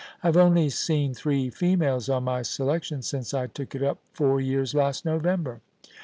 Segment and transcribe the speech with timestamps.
[0.23, 4.73] IVe only seen three females on my selection since I took it up four years
[4.73, 5.61] last November.